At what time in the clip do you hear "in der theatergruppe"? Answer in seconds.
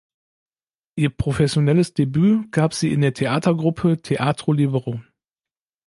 2.91-4.01